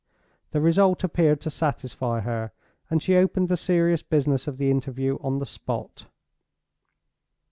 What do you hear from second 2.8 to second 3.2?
and she